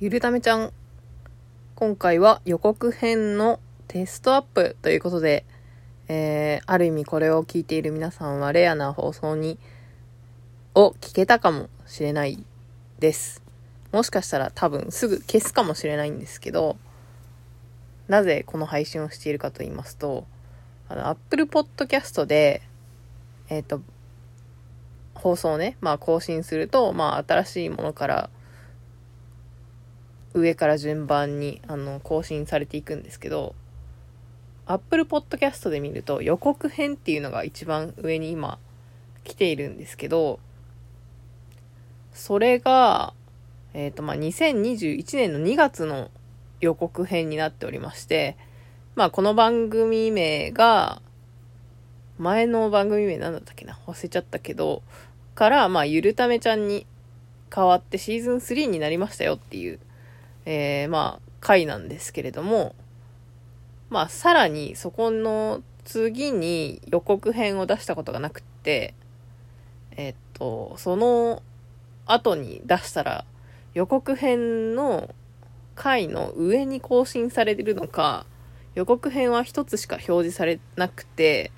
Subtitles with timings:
[0.00, 0.72] ゆるためちゃん。
[1.74, 5.44] 今回は予告編のテストアップということで、
[6.06, 9.58] えー、ある意味これを聞いている皆さんはレアな放送に、
[10.76, 12.44] を聞けたかもしれない
[13.00, 13.42] です。
[13.90, 16.76] もしかしたら多分すぐ消すかもしれないんですけど、
[18.06, 20.28] なぜこの配信をしているかと言いますと、
[20.88, 22.62] あの、Apple Podcast で、
[23.48, 23.82] えっ、ー、と、
[25.14, 28.30] 放送ね、まあ更新すると、まあ新しいものから
[30.40, 33.54] 上から順番にあの更新されていくんですけど
[34.66, 38.58] Apple Podcast で見ると予告編っていうのが一番上に今
[39.24, 40.40] 来ているんですけど
[42.12, 43.14] それが、
[43.74, 46.10] えっ、ー、とまあ2021年の2月の
[46.60, 48.36] 予告編になっておりまして
[48.96, 51.00] まあこの番組名が
[52.18, 53.78] 前の番組名なんだったっけな？
[53.86, 54.82] 忘れちゃったけど
[55.36, 56.84] からまあゆるためちゃんに
[57.54, 59.78] 変わってシーズン3になりましたよっていう
[60.50, 62.74] えー、まあ、回なんですけれども、
[63.90, 68.94] まあ、さらに、そこの次に予告編を出したことがなくって、
[69.90, 71.42] えっと、その
[72.06, 73.26] 後に出したら、
[73.74, 75.14] 予告編の
[75.74, 78.24] 回の上に更新されてるのか、
[78.74, 81.52] 予告編は一つしか表示されなくて、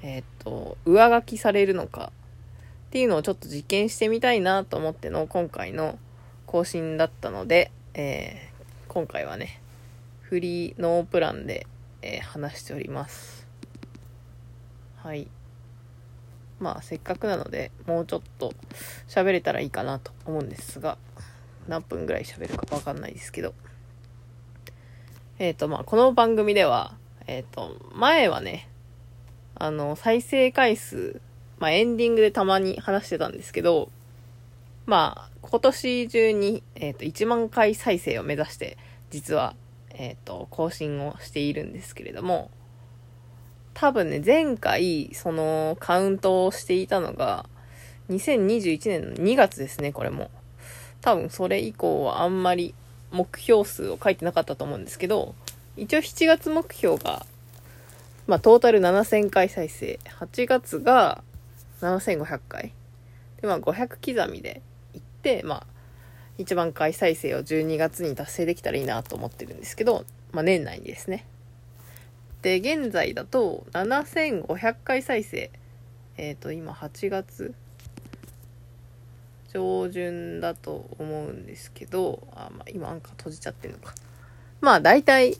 [0.00, 2.10] えっと、上書きされるのか
[2.86, 5.98] っていうのをちょっと実験してみたいなと思っての今回の
[6.46, 9.60] 更新だったので、えー、今回はね、
[10.20, 11.66] フリーノープランで、
[12.00, 13.44] えー、話しております。
[15.02, 15.26] はい。
[16.60, 18.54] まあ、せっかくなので、もうちょっと
[19.08, 20.96] 喋れたらいいかなと思うんですが、
[21.66, 23.52] 何分ぐらい喋るかわかんないですけど。
[25.40, 28.68] えっ、ー、と、まあ、この番組では、えっ、ー、と、前はね、
[29.56, 31.20] あの、再生回数、
[31.58, 33.90] まあ、エンディングでたまに話してたんですけど、
[34.88, 38.78] まあ、今年中に、えっ、ー、と、1万回再生を目指して、
[39.10, 39.54] 実は、
[39.90, 42.50] えっ、ー、と、更新をしているんですけれども、
[43.74, 47.44] 多分ね、前回、その、カウントをしていたのが、
[48.08, 50.30] 2021年の2月ですね、これも。
[51.02, 52.74] 多分それ以降はあんまり
[53.12, 55.34] 目標数を書いてなかったと思うんですけど、
[55.76, 57.26] 一応7月目標が、
[58.26, 60.00] まあトータル7000回再生。
[60.18, 61.22] 8月が
[61.82, 62.72] 7500回。
[63.42, 64.62] で、まあ500刻みで、
[65.44, 65.66] まあ、
[66.38, 71.26] 1万回再生を12月に達成できたらいいなと思ってるんですけど、まあ、年内にですね。
[72.42, 75.50] で、現在だと7500回再生。
[76.16, 77.54] えっ、ー、と、今8月
[79.52, 83.94] 上旬だと思うんですけど、あ、まあ、今なんか閉じちゃってるのか。
[84.60, 85.38] まあ、だいたい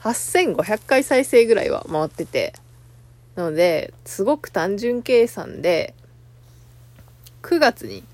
[0.00, 2.52] 8500回再生ぐらいは回ってて、
[3.34, 5.94] なので、すごく単純計算で、
[7.42, 8.04] 9月に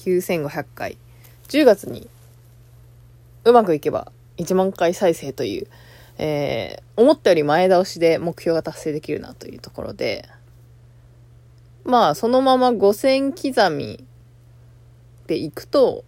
[0.00, 0.98] 9500回。
[1.48, 2.08] 10月に
[3.44, 5.66] うまくいけば1万回再生という、
[6.18, 10.28] えー、思ったより前倒しで目標が達成できるなというところで、
[11.84, 14.04] まあ、そのまま5000刻み
[15.26, 16.04] でいくと、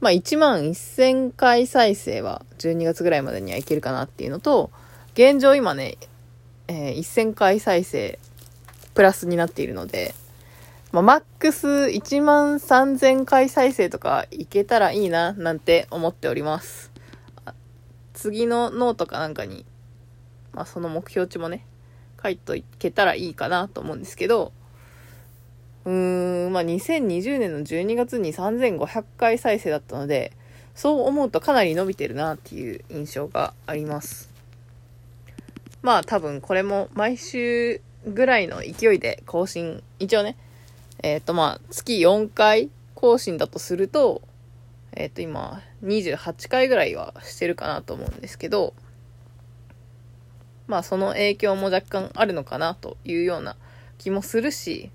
[0.00, 4.70] まあ、1万1000回再生は12月ぐらいまでにはいけるかなっていうのと、
[5.14, 5.96] 現状今ね、
[6.68, 8.18] えー、1000回再生
[8.94, 10.14] プラスになっているので、
[10.92, 16.90] まあ、マックス1万3000回再生とかいけたらいいな、なんて思っております。
[18.12, 19.64] 次のノートかなんかに、
[20.52, 21.64] まあ、その目標値もね、
[22.20, 24.52] 書いといけたらいいかなと思うんですけど、
[25.84, 30.32] うーん、まあ、2020年の12月に3500回再生だったので、
[30.74, 34.28] そう思うとかなり伸びてるなっていう印象があります。
[35.82, 40.36] まあ多分これも毎週ぐらいの勢いで更新、一応ね、
[41.02, 44.22] えっ、ー、とまあ、月4回更新だとすると、
[44.92, 48.74] えっ、ー、と今、28回ぐらいはしてるかなと思うんですけど、
[50.66, 53.56] まあその影響も若干あるのかなというような
[53.98, 54.90] 気もするし、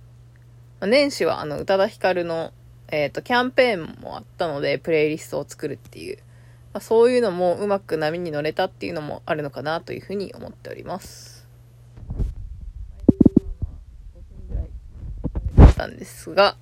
[0.81, 2.53] 年始はあの宇多田ヒカルの、
[2.89, 6.17] えっ、ー、とキャンペーンもあったのでプレイリストを作るっていう、
[6.73, 11.44] まあ、そういうのもうまく波に乗れたっていうのもあるのかなというふうに思っております。
[15.75, 16.55] ったんですが、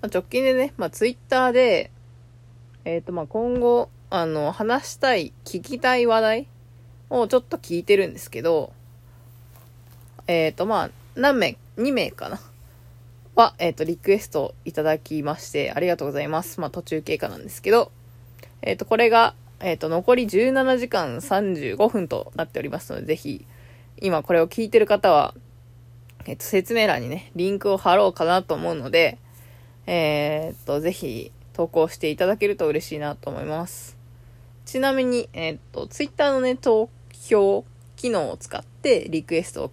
[0.00, 1.90] まあ、直近でね、まあ、ツイッターで、
[2.84, 6.46] えっ、ー、と、まあ、今後、あの、話したい、聞きたい話題
[7.10, 8.72] をちょっと聞いてるんですけど、
[10.26, 12.40] えっ、ー、と、まあ、何名、2名かな？
[13.34, 16.60] は、えっ、ー、と、リクエストいただきまして、ありがとうございます。
[16.60, 17.92] まあ、途中経過なんですけど、
[18.62, 23.44] えっ、と、これが、えっ、と、残り17時間35分となっておりますので、ぜひ、
[24.00, 25.34] 今これを聞いてる方は、
[26.28, 29.16] えっと、説明欄にね、リンクを貼ろうかなと思うので、
[29.86, 33.96] えー、っと、ぜひ、投稿していただけると嬉しいなと思います。
[34.66, 37.64] ちなみに、え、っと、ツイッターのね、投票
[37.96, 39.70] 機能を使ってリクエストを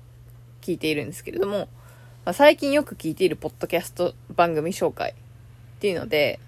[0.61, 1.67] 聞いているんですけれども、
[2.23, 5.13] まあ、最近よく聞いているポッドキャスト番組紹介っ
[5.81, 6.39] ていうので、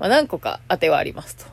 [0.00, 1.44] まあ、何個か当てはありますと。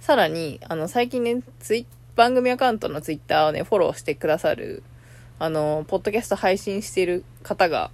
[0.00, 4.84] さらに、あの、最近ね、ツイ番組アカウントのツイッターをね、フォローしてくださる、
[5.40, 7.90] あの、ポッドキャスト配信している方が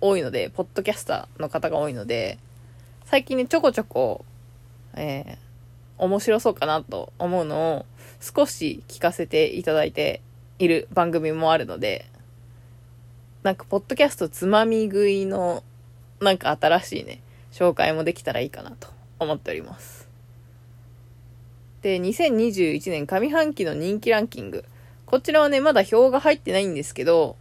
[0.00, 2.38] 多いので、ポッドキャスターの方が多いので、
[3.04, 4.24] 最近ね、ちょこちょこ、
[4.94, 7.86] えー、面白そうかなと思うのを
[8.20, 10.22] 少し聞かせていただいて
[10.58, 12.06] いる番組もあるので、
[13.42, 15.62] なんか、ポッドキャストつまみ食いの、
[16.20, 17.20] なんか新しいね、
[17.52, 18.88] 紹介もできたらいいかなと
[19.18, 20.08] 思っております。
[21.82, 24.64] で、2021年上半期の人気ランキング。
[25.06, 27.36] こちらはね、まだ表が入ってないんですけど、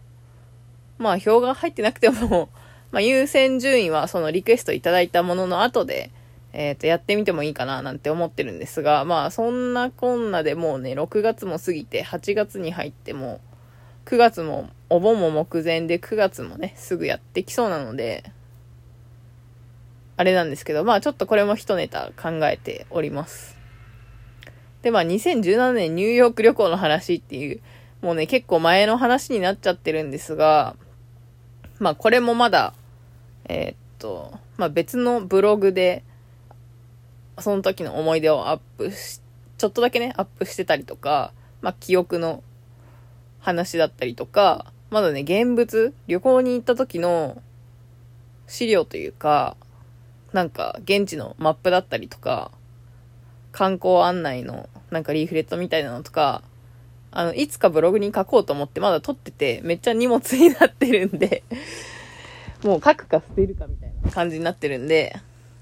[0.97, 2.49] まあ、表が入ってなくても
[2.91, 6.11] まあ、優先順位はそのリクエストいただいたものの後で、
[6.53, 13.41] えっ、ー、と、やってみてもいいかななんて思ってるんですが、まあ、そんなこんなでもうね、6月も過ぎて、8月に入っても、
[14.05, 18.23] 9月も、お盆も目前で9月もね、すぐやってきそうなので、
[20.15, 23.62] あれなんですけど、まあちょっとこれも一ネタ考えております。
[24.83, 27.61] で、まあ2017年ニューヨーク旅行の話っていう、
[28.01, 30.75] もうね、結構前の話になっちゃってるんですが、
[31.79, 32.73] まあこれもまだ、
[33.45, 36.03] えー、っと、まあ別のブログで、
[37.39, 39.21] その時の思い出をアップし、
[39.57, 41.31] ちょっとだけね、アップしてたりとか、
[41.61, 42.43] まあ記憶の
[43.39, 47.41] 話だったりとか、まだね、現物、旅行に行った時の
[48.47, 49.55] 資料というか、
[50.33, 52.51] なんか現地のマップだったりとか、
[53.53, 56.41] 観光案内のなんかリーフレットみたいなのとか、
[57.11, 61.43] あの、いつかブログに書こうと思ってまだ撮ってて、めっちゃ荷物になってるんで
[62.65, 65.15] もう書くか捨てるかみたいな感じになってるんで、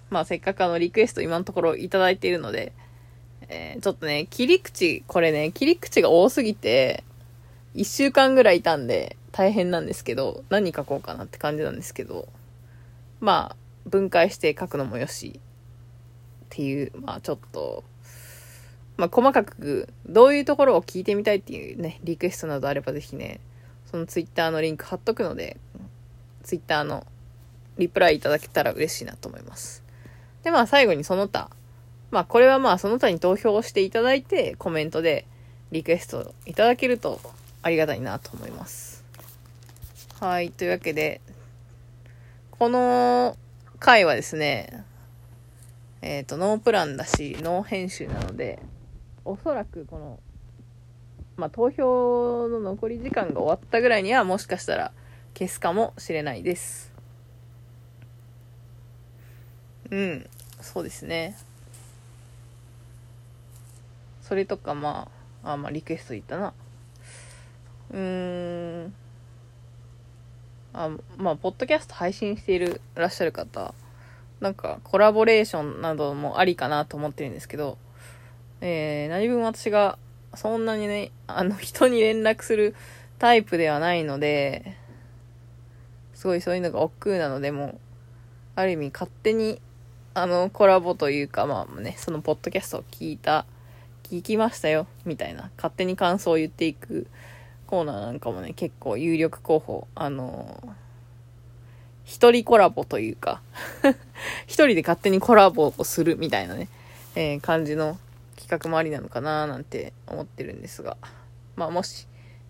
[0.10, 2.72] まあせっかくあのリクエスト今のところいただいているので、
[3.50, 7.04] えー、ちょっとね、切り口、これね、切り口が多すぎて、
[7.74, 12.30] 一週間ぐらいいたんで大変なんですけど、何書こうかなって感じなんですけど、
[13.20, 15.42] まあ、分解して書くのもよし、
[16.52, 17.86] っていう、まあちょっと、
[18.98, 23.40] まあ細かくどういうところを聞いてみたいっていうね、リクエストなどあればぜひね、
[23.90, 25.56] そのツイッターのリンク貼っとくので、
[26.44, 27.08] ツイッターの
[27.78, 29.82] リプライいただけたら嬉しいなと思います。
[30.44, 31.50] で、まあ最後にその他、
[32.12, 35.26] まあこれはまあその他に投票していただいてコメントで
[35.72, 37.22] リクエストいただけると
[37.62, 39.06] ありがたいなと思います。
[40.20, 40.52] はい。
[40.52, 41.22] というわけで、
[42.52, 43.38] この
[43.80, 44.84] 回はですね、
[46.02, 48.60] えっ、ー、と、ノープランだし、ノー編集なので、
[49.24, 50.20] おそらくこの、
[51.38, 54.92] まあ、投票の残り時間が終わったぐらいには、もしかしたら
[55.38, 56.92] 消すかもしれないです。
[59.92, 60.30] うん、
[60.62, 61.38] そうですね。
[64.22, 65.10] それとか、ま
[65.44, 66.54] あ、あ、まあ、リクエスト言ったな。
[67.92, 68.94] うーん。
[70.74, 73.74] あまあ、ポッドキャスト配信しているらっしゃる方、
[74.42, 77.78] なんかコラボレーションなどもありかなと思ってるんですけど、
[78.60, 79.98] えー、何分私が
[80.36, 82.76] そんなにね、あの人に連絡する
[83.20, 84.78] タイプではないので、
[86.14, 87.80] すごいそういうのが億劫なので、もう
[88.56, 89.62] ある意味勝手に、
[90.14, 93.46] あの、コラボというか、まあね、そのポッドキャストを聞いた、
[94.04, 97.08] 聞きましたよ、みたいな、勝手に感想を言っていく
[97.68, 100.76] コーナーなんかもね、結構有力候補、あの
[102.12, 103.42] 一人コラボというか
[104.46, 106.68] 一人で勝手にコラボをするみたいなね、
[107.16, 107.98] えー、感じの
[108.36, 110.98] 企画もありなのかななんて思ってるんですが、
[111.56, 112.08] まあもし、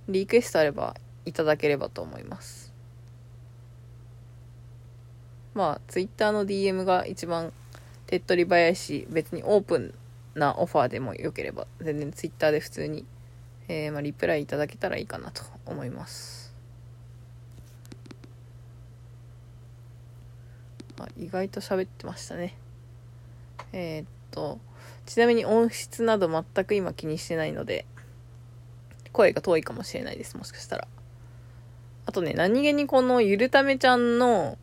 [0.08, 2.74] リクエストあればいただければと思います。
[5.53, 7.53] まあ、ツイッターの DM が一番
[8.08, 9.94] 手っ取り早いし、別にオープン
[10.34, 13.06] なオファーでもよければ、全然ツイッターで普通に
[13.68, 16.40] えー、まあ、リプライいただけたらいいかなと思います。
[21.03, 22.55] あ意外と喋ってましたね。
[23.74, 24.60] えー、っと、
[25.05, 27.86] ちなみに音質など全く今気にしてないので、
[29.12, 30.88] 声が遠いかもしれないです、もしかしたら。
[32.05, 34.58] あとね、何気にこのゆるためちゃんの、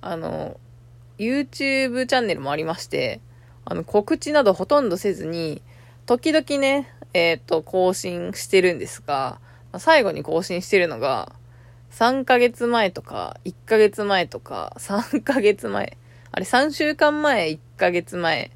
[0.00, 0.58] あの、
[1.18, 3.20] YouTube チャンネルもありまして、
[3.64, 5.62] あの、告知などほとんどせずに、
[6.06, 9.38] 時々ね、えっ、と、更新してるんですが、
[9.78, 11.32] 最後に更新してるのが、
[11.90, 15.96] 3ヶ月前とか、1ヶ月前とか、3ヶ月前。
[16.32, 18.50] あれ、3週間前、1ヶ月前、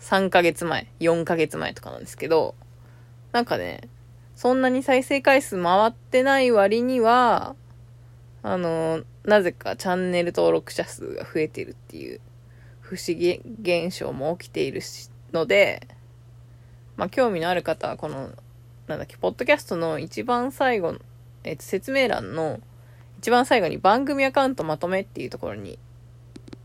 [0.00, 2.54] 3ヶ月前、4ヶ月前とかなんですけど、
[3.32, 3.88] なんかね、
[4.34, 7.56] そんなに再生回数回ってない割には、
[8.42, 12.20] あの、なぜかチャンネル登録者数が増えてるっていう
[12.80, 15.86] 不思議現象も起きているしので、
[16.96, 18.30] まあ、興味のある方はこの、
[18.86, 20.98] なんだっけ、ポッドキャストの一番最後の、
[21.48, 22.60] えっと、説明欄の
[23.20, 25.78] 一番最後に番組アカウントまとめっていうところに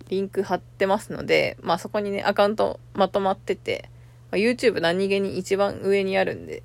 [0.09, 3.89] リンク貼ってますので、まあそこにね、アカウントまとまってて、
[4.29, 6.63] まあ、YouTube 何気に一番上にあるんで、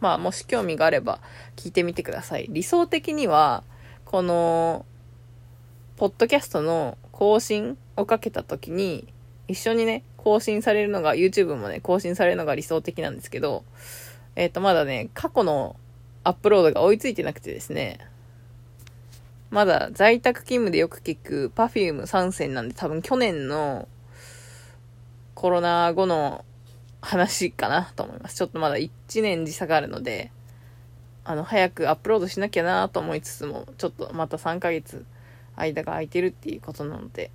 [0.00, 1.20] まあもし興味があれば
[1.56, 2.46] 聞いてみてください。
[2.48, 3.64] 理想的には、
[4.04, 4.86] この、
[5.96, 9.12] ポッドキャストの更新をかけた時に、
[9.48, 13.64] 一緒にね、更新されるのが、YouTube もね、更新されるのが理想的なんですけど、
[14.36, 15.76] えっ、ー、と、まだね、過去の
[16.26, 18.00] アップロードが追いついてなくてですね、
[19.50, 23.86] まだ在宅勤務でよく聞く Perfume 参戦なんで多分去年の
[25.34, 26.44] コロナ後の
[27.00, 28.34] 話かなと思います。
[28.34, 28.90] ちょっとまだ1
[29.22, 30.32] 年時差があるので、
[31.22, 35.04] あの、早くアップロードしなきゃなと思いつつも、ちょっとまた3ヶ月
[35.54, 37.30] 間が空いてるっていうことなので、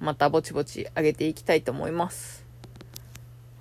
[0.00, 2.44] またぼちぼち上げていきたいと思います。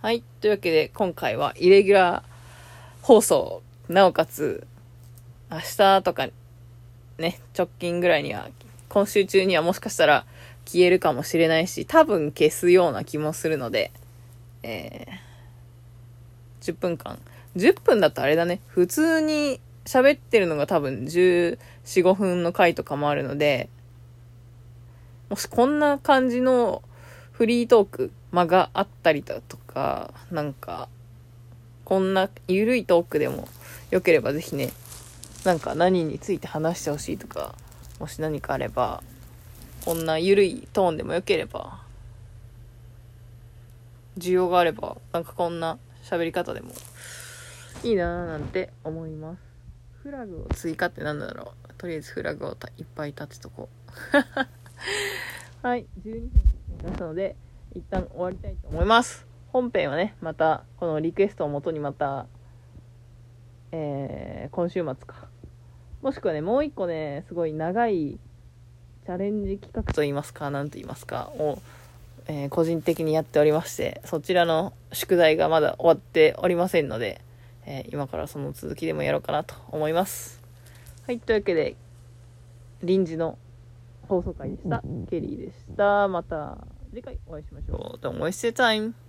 [0.02, 0.24] はい。
[0.42, 2.35] というわけで、今回はイレギュラー
[3.06, 4.66] 放送、なおかつ、
[5.52, 6.28] 明日とか、
[7.20, 8.50] ね、直近ぐらいには、
[8.90, 10.26] 今週中にはもしかしたら
[10.66, 13.92] 消えるかもしれないし、多分消すような気もするので、
[14.64, 17.20] えー、10分間。
[17.56, 18.60] 10分だとあれだね。
[18.66, 23.70] 普通に喋ってるのが多分14、5分の回とかもあるので、
[25.30, 26.82] もしこんな感じの
[27.34, 30.90] フリートーク間があったりだとか、なんか、
[31.86, 33.48] こんな緩いトークでも
[33.92, 34.74] 良ければぜひね、
[35.46, 37.54] なんか何について話してほしいとか、
[38.00, 39.04] もし何かあれば、
[39.86, 41.84] こんな緩いトーンでも良ければ、
[44.18, 46.72] 需要があれば、なんかこんな喋り方でも
[47.84, 49.40] いいなぁなんて思います。
[50.02, 53.70] フラグを追加って何だろうとりあえずフラグをいっぱい立てとこ
[55.64, 55.66] う。
[55.66, 56.40] はい、12分経
[56.80, 57.36] ちましたので、
[57.76, 59.35] 一旦終わりたいと思います。
[59.56, 62.26] 本編はね、また、このリクエストをもとにまた、
[63.72, 65.30] えー、今週末か。
[66.02, 68.20] もしくはね、もう一個ね、すごい長い
[69.06, 71.60] チャレンジ企画といいますか、何と言いますか、を、
[72.28, 77.22] えー、個人的にやっておりまして、そちらの宿題がまだ終わっておりませんので、
[77.66, 80.42] えー、今からその続きでもやろうかなと思います。
[81.08, 81.78] はい、というわけで、
[82.84, 83.38] 臨時の
[84.10, 84.84] 放送回でした。
[85.10, 86.10] ケリーでした。
[86.10, 86.58] また
[86.90, 88.06] 次回お会いしましょう。
[88.06, 89.05] Don't waste your time.